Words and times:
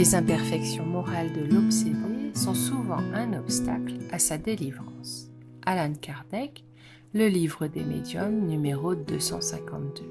Les 0.00 0.14
imperfections 0.14 0.86
morales 0.86 1.30
de 1.34 1.42
l'obsédé 1.42 2.32
sont 2.32 2.54
souvent 2.54 3.02
un 3.12 3.34
obstacle 3.34 3.98
à 4.10 4.18
sa 4.18 4.38
délivrance. 4.38 5.28
Alan 5.66 5.92
Kardec, 5.92 6.64
le 7.12 7.28
livre 7.28 7.66
des 7.66 7.84
médiums 7.84 8.46
numéro 8.46 8.94
252. 8.94 10.02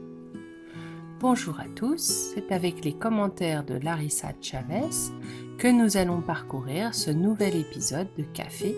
Bonjour 1.19 1.59
à 1.59 1.65
tous, 1.75 2.35
c'est 2.35 2.51
avec 2.51 2.85
les 2.85 2.93
commentaires 2.93 3.63
de 3.63 3.79
Larissa 3.79 4.31
Chavez 4.39 5.11
que 5.57 5.67
nous 5.67 5.97
allons 5.97 6.21
parcourir 6.21 6.93
ce 6.93 7.09
nouvel 7.09 7.55
épisode 7.55 8.09
de 8.15 8.21
Café 8.21 8.75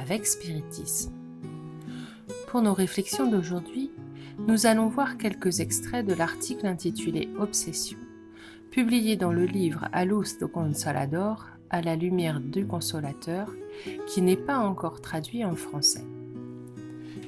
avec 0.00 0.24
Spiritisme. 0.24 1.12
Pour 2.46 2.62
nos 2.62 2.72
réflexions 2.72 3.30
d'aujourd'hui, 3.30 3.90
nous 4.48 4.64
allons 4.64 4.88
voir 4.88 5.18
quelques 5.18 5.60
extraits 5.60 6.06
de 6.06 6.14
l'article 6.14 6.66
intitulé 6.66 7.28
Obsession 7.38 7.98
publié 8.74 9.14
dans 9.14 9.30
le 9.30 9.44
livre 9.44 9.88
A 9.92 10.04
luz 10.04 10.36
do 10.40 10.48
Consolador, 10.48 11.46
à 11.70 11.80
la 11.80 11.94
lumière 11.94 12.40
du 12.40 12.66
consolateur, 12.66 13.48
qui 14.08 14.20
n'est 14.20 14.36
pas 14.36 14.58
encore 14.58 15.00
traduit 15.00 15.44
en 15.44 15.54
français. 15.54 16.04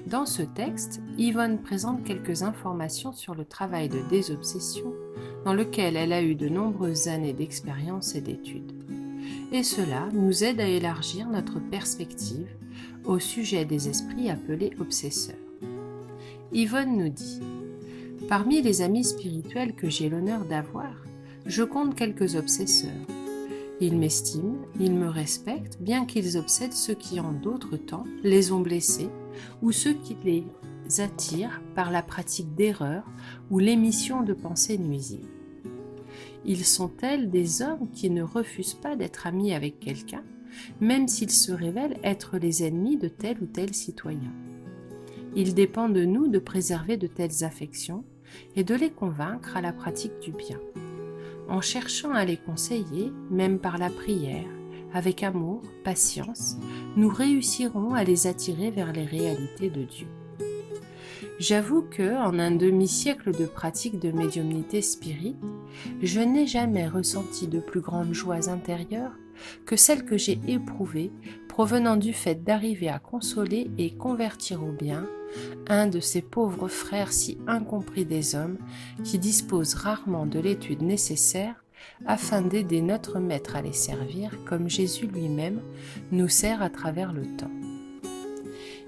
Dans 0.08 0.26
ce 0.26 0.42
texte, 0.42 1.00
Yvonne 1.18 1.62
présente 1.62 2.02
quelques 2.02 2.42
informations 2.42 3.12
sur 3.12 3.36
le 3.36 3.44
travail 3.44 3.88
de 3.88 4.00
désobsession 4.10 4.92
dans 5.44 5.54
lequel 5.54 5.94
elle 5.94 6.12
a 6.12 6.20
eu 6.20 6.34
de 6.34 6.48
nombreuses 6.48 7.06
années 7.06 7.32
d'expérience 7.32 8.16
et 8.16 8.20
d'études. 8.20 8.72
Et 9.52 9.62
cela 9.62 10.08
nous 10.12 10.42
aide 10.42 10.60
à 10.60 10.66
élargir 10.66 11.28
notre 11.28 11.60
perspective 11.60 12.48
au 13.04 13.20
sujet 13.20 13.64
des 13.64 13.88
esprits 13.88 14.30
appelés 14.30 14.72
obsesseurs. 14.80 15.36
Yvonne 16.50 16.96
nous 16.96 17.08
dit 17.08 17.40
Parmi 18.28 18.62
les 18.62 18.82
amis 18.82 19.04
spirituels 19.04 19.76
que 19.76 19.88
j'ai 19.88 20.08
l'honneur 20.08 20.44
d'avoir, 20.44 21.05
je 21.46 21.62
compte 21.62 21.94
quelques 21.94 22.34
obsesseurs. 22.34 22.90
Ils 23.80 23.96
m'estiment, 23.96 24.58
ils 24.80 24.94
me 24.94 25.08
respectent, 25.08 25.80
bien 25.80 26.06
qu'ils 26.06 26.36
obsèdent 26.36 26.72
ceux 26.72 26.94
qui 26.94 27.20
en 27.20 27.32
d'autres 27.32 27.76
temps 27.76 28.04
les 28.22 28.50
ont 28.52 28.60
blessés 28.60 29.10
ou 29.62 29.70
ceux 29.70 29.94
qui 29.94 30.16
les 30.24 30.44
attirent 30.98 31.60
par 31.74 31.90
la 31.90 32.02
pratique 32.02 32.54
d'erreurs 32.54 33.04
ou 33.50 33.58
l'émission 33.58 34.22
de 34.22 34.32
pensées 34.32 34.78
nuisibles. 34.78 35.28
Ils 36.44 36.64
sont 36.64 36.88
tels 36.88 37.30
des 37.30 37.62
hommes 37.62 37.90
qui 37.92 38.08
ne 38.08 38.22
refusent 38.22 38.74
pas 38.74 38.96
d'être 38.96 39.26
amis 39.26 39.52
avec 39.52 39.78
quelqu'un, 39.78 40.24
même 40.80 41.06
s'ils 41.06 41.30
se 41.30 41.52
révèlent 41.52 41.98
être 42.02 42.38
les 42.38 42.64
ennemis 42.64 42.96
de 42.96 43.08
tel 43.08 43.36
ou 43.42 43.46
tel 43.46 43.74
citoyen. 43.74 44.32
Il 45.34 45.54
dépend 45.54 45.88
de 45.88 46.04
nous 46.04 46.28
de 46.28 46.38
préserver 46.38 46.96
de 46.96 47.06
telles 47.06 47.44
affections 47.44 48.04
et 48.54 48.64
de 48.64 48.74
les 48.74 48.90
convaincre 48.90 49.56
à 49.56 49.60
la 49.60 49.72
pratique 49.72 50.18
du 50.20 50.32
bien 50.32 50.58
en 51.48 51.60
cherchant 51.60 52.12
à 52.12 52.24
les 52.24 52.36
conseiller, 52.36 53.12
même 53.30 53.58
par 53.58 53.78
la 53.78 53.90
prière, 53.90 54.46
avec 54.92 55.22
amour, 55.22 55.62
patience, 55.84 56.56
nous 56.96 57.08
réussirons 57.08 57.94
à 57.94 58.04
les 58.04 58.26
attirer 58.26 58.70
vers 58.70 58.92
les 58.92 59.04
réalités 59.04 59.70
de 59.70 59.82
Dieu. 59.84 60.06
J'avoue 61.38 61.82
que, 61.82 62.16
en 62.16 62.38
un 62.38 62.50
demi-siècle 62.50 63.36
de 63.36 63.44
pratique 63.44 63.98
de 63.98 64.10
médiumnité 64.10 64.80
spirite, 64.80 65.36
je 66.02 66.20
n'ai 66.20 66.46
jamais 66.46 66.88
ressenti 66.88 67.46
de 67.46 67.60
plus 67.60 67.80
grandes 67.80 68.14
joies 68.14 68.48
intérieures 68.48 69.12
que 69.66 69.76
celles 69.76 70.06
que 70.06 70.16
j'ai 70.16 70.40
éprouvées 70.48 71.12
provenant 71.46 71.96
du 71.96 72.14
fait 72.14 72.42
d'arriver 72.42 72.88
à 72.88 72.98
consoler 72.98 73.70
et 73.76 73.94
convertir 73.94 74.62
au 74.62 74.72
bien 74.72 75.06
un 75.68 75.86
de 75.86 76.00
ces 76.00 76.22
pauvres 76.22 76.68
frères 76.68 77.12
si 77.12 77.38
incompris 77.46 78.04
des 78.04 78.34
hommes 78.34 78.58
qui 79.04 79.18
disposent 79.18 79.74
rarement 79.74 80.26
de 80.26 80.38
l'étude 80.38 80.82
nécessaire 80.82 81.64
afin 82.06 82.42
d'aider 82.42 82.82
notre 82.82 83.18
Maître 83.18 83.56
à 83.56 83.62
les 83.62 83.72
servir 83.72 84.30
comme 84.44 84.68
Jésus 84.68 85.06
lui-même 85.06 85.60
nous 86.12 86.28
sert 86.28 86.62
à 86.62 86.70
travers 86.70 87.12
le 87.12 87.24
temps. 87.36 87.50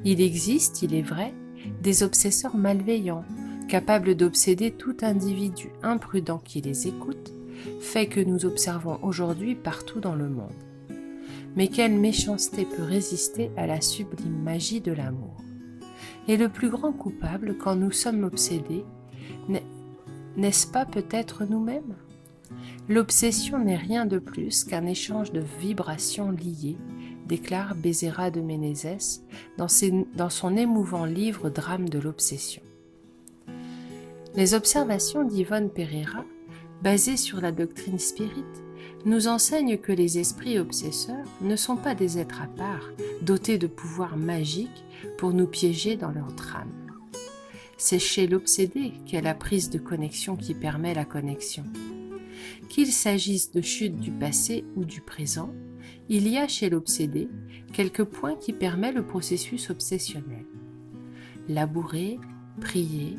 Il 0.04 0.20
existe, 0.20 0.82
il 0.82 0.94
est 0.94 1.02
vrai, 1.02 1.34
des 1.82 2.02
obsesseurs 2.02 2.56
malveillants, 2.56 3.24
capables 3.68 4.14
d'obséder 4.14 4.70
tout 4.70 4.96
individu 5.02 5.70
imprudent 5.82 6.38
qui 6.38 6.60
les 6.60 6.86
écoute, 6.86 7.32
fait 7.80 8.06
que 8.06 8.20
nous 8.20 8.46
observons 8.46 8.98
aujourd'hui 9.02 9.54
partout 9.54 10.00
dans 10.00 10.14
le 10.14 10.28
monde. 10.28 10.52
Mais 11.56 11.68
quelle 11.68 11.98
méchanceté 11.98 12.64
peut 12.64 12.84
résister 12.84 13.50
à 13.56 13.66
la 13.66 13.80
sublime 13.80 14.42
magie 14.42 14.80
de 14.80 14.92
l'amour? 14.92 15.36
Et 16.28 16.36
le 16.36 16.48
plus 16.48 16.68
grand 16.68 16.92
coupable 16.92 17.56
quand 17.56 17.74
nous 17.74 17.90
sommes 17.90 18.22
obsédés, 18.22 18.84
n'est-ce 20.36 20.66
pas 20.66 20.84
peut-être 20.84 21.44
nous-mêmes? 21.44 21.96
L'obsession 22.88 23.58
n'est 23.58 23.76
rien 23.76 24.06
de 24.06 24.18
plus 24.18 24.64
qu'un 24.64 24.86
échange 24.86 25.32
de 25.32 25.42
vibrations 25.60 26.30
liées, 26.30 26.76
déclare 27.26 27.74
Bézéra 27.74 28.30
de 28.30 28.40
Ménézès 28.40 29.22
dans, 29.58 29.66
dans 30.14 30.30
son 30.30 30.56
émouvant 30.56 31.04
livre 31.04 31.50
Drame 31.50 31.88
de 31.88 31.98
l'obsession. 31.98 32.62
Les 34.34 34.54
observations 34.54 35.24
d'Yvonne 35.24 35.70
Pereira, 35.70 36.24
basées 36.82 37.16
sur 37.16 37.40
la 37.40 37.52
doctrine 37.52 37.98
spirite, 37.98 38.62
nous 39.04 39.28
enseignent 39.28 39.78
que 39.78 39.92
les 39.92 40.18
esprits 40.18 40.58
obsesseurs 40.58 41.26
ne 41.40 41.56
sont 41.56 41.76
pas 41.76 41.94
des 41.94 42.18
êtres 42.18 42.42
à 42.42 42.46
part, 42.46 42.90
dotés 43.22 43.58
de 43.58 43.66
pouvoirs 43.66 44.16
magiques 44.16 44.84
pour 45.16 45.32
nous 45.32 45.46
piéger 45.46 45.96
dans 45.96 46.10
leur 46.10 46.34
trame. 46.34 46.72
C'est 47.76 48.00
chez 48.00 48.26
l'obsédé 48.26 48.92
qu'est 49.06 49.22
la 49.22 49.34
prise 49.34 49.70
de 49.70 49.78
connexion 49.78 50.36
qui 50.36 50.54
permet 50.54 50.94
la 50.94 51.04
connexion. 51.04 51.64
Qu'il 52.68 52.92
s'agisse 52.92 53.52
de 53.52 53.60
chute 53.60 53.96
du 53.96 54.10
passé 54.10 54.64
ou 54.76 54.84
du 54.84 55.00
présent, 55.00 55.52
il 56.08 56.26
y 56.26 56.36
a 56.36 56.48
chez 56.48 56.70
l'obsédé 56.70 57.28
quelques 57.72 58.04
points 58.04 58.34
qui 58.34 58.52
permettent 58.52 58.96
le 58.96 59.06
processus 59.06 59.70
obsessionnel. 59.70 60.44
Labourer, 61.48 62.18
prier, 62.60 63.16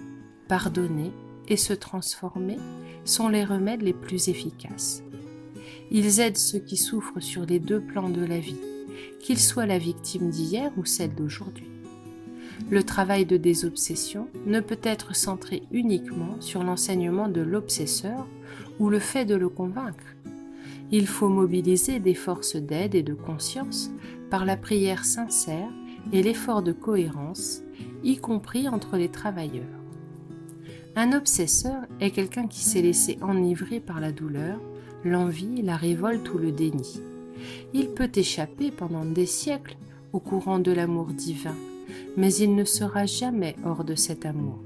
pardonner 0.48 1.12
et 1.48 1.58
se 1.58 1.74
transformer 1.74 2.58
sont 3.06 3.30
les 3.30 3.46
remèdes 3.46 3.82
les 3.82 3.94
plus 3.94 4.28
efficaces. 4.28 5.04
Ils 5.92 6.20
aident 6.20 6.38
ceux 6.38 6.60
qui 6.60 6.78
souffrent 6.78 7.20
sur 7.20 7.46
les 7.46 7.60
deux 7.60 7.80
plans 7.80 8.10
de 8.10 8.24
la 8.24 8.40
vie, 8.40 8.60
qu'ils 9.20 9.40
soient 9.40 9.66
la 9.66 9.80
victime 9.80 10.30
d'hier 10.30 10.72
ou 10.78 10.86
celle 10.86 11.16
d'aujourd'hui. 11.16 11.68
Le 12.70 12.84
travail 12.84 13.26
de 13.26 13.38
désobsession 13.38 14.28
ne 14.46 14.60
peut 14.60 14.80
être 14.84 15.16
centré 15.16 15.64
uniquement 15.72 16.40
sur 16.40 16.64
l'enseignement 16.64 17.28
de 17.28 17.42
l'obsesseur 17.42 18.28
ou 18.80 18.90
le 18.90 19.00
fait 19.00 19.26
de 19.26 19.36
le 19.36 19.50
convaincre. 19.50 20.16
Il 20.92 21.08
faut 21.08 21.30
mobiliser 21.30 22.00
des 22.00 22.14
forces 22.14 22.56
d'aide 22.56 22.94
et 22.96 23.04
de 23.04 23.14
conscience 23.14 23.92
par 24.30 24.46
la 24.46 24.58
prière 24.58 25.06
sincère 25.06 25.70
et 26.12 26.22
l'effort 26.22 26.62
de 26.62 26.72
cohérence, 26.72 27.64
y 28.04 28.18
compris 28.18 28.68
entre 28.68 28.98
les 28.98 29.10
travailleurs. 29.10 29.66
Un 30.96 31.14
obsesseur 31.14 31.84
est 32.00 32.12
quelqu'un 32.12 32.48
qui 32.48 32.62
s'est 32.62 32.82
laissé 32.82 33.18
enivrer 33.22 33.80
par 33.80 34.00
la 34.00 34.12
douleur 34.12 34.60
l'envie, 35.04 35.62
la 35.62 35.76
révolte 35.76 36.34
ou 36.34 36.38
le 36.38 36.52
déni. 36.52 37.02
Il 37.74 37.90
peut 37.90 38.12
échapper 38.14 38.72
pendant 38.72 39.06
des 39.06 39.26
siècles 39.26 39.78
au 40.14 40.20
courant 40.20 40.60
de 40.60 40.72
l'amour 40.72 41.08
divin, 41.08 41.56
mais 42.18 42.34
il 42.34 42.56
ne 42.56 42.66
sera 42.66 43.06
jamais 43.06 43.56
hors 43.66 43.84
de 43.84 43.96
cet 43.96 44.26
amour. 44.26 44.60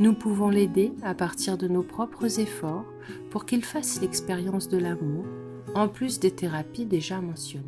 Nous 0.00 0.14
pouvons 0.14 0.48
l'aider 0.48 0.92
à 1.02 1.14
partir 1.14 1.56
de 1.56 1.68
nos 1.68 1.82
propres 1.82 2.40
efforts 2.40 2.84
pour 3.30 3.44
qu'il 3.46 3.64
fasse 3.64 4.00
l'expérience 4.00 4.68
de 4.68 4.78
l'amour, 4.78 5.24
en 5.74 5.88
plus 5.88 6.18
des 6.18 6.30
thérapies 6.30 6.86
déjà 6.86 7.20
mentionnées. 7.20 7.64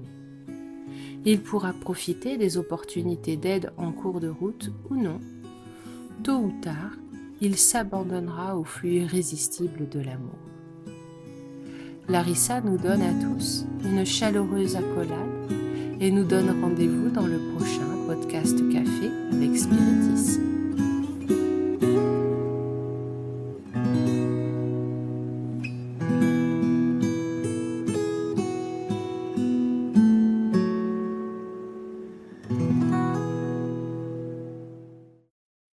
Il 1.24 1.40
pourra 1.40 1.72
profiter 1.72 2.36
des 2.36 2.56
opportunités 2.56 3.36
d'aide 3.36 3.72
en 3.76 3.92
cours 3.92 4.20
de 4.20 4.28
route 4.28 4.72
ou 4.90 4.96
non. 4.96 5.20
Tôt 6.22 6.38
ou 6.38 6.52
tard, 6.62 6.92
il 7.40 7.56
s'abandonnera 7.56 8.56
au 8.56 8.64
flux 8.64 9.02
irrésistible 9.02 9.88
de 9.88 10.00
l'amour. 10.00 10.38
Larissa 12.08 12.60
nous 12.60 12.78
donne 12.78 13.02
à 13.02 13.12
tous 13.20 13.64
une 13.84 14.06
chaleureuse 14.06 14.76
accolade 14.76 15.50
et 16.00 16.12
nous 16.12 16.22
donne 16.22 16.62
rendez-vous 16.62 17.08
dans 17.08 17.26
le 17.26 17.40